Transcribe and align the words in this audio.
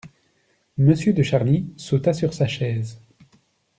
Monsieur 0.79 1.13
de 1.13 1.21
Charny 1.21 1.71
sauta 1.77 2.11
sur 2.11 2.33
sa 2.33 2.47
chaise. 2.47 2.99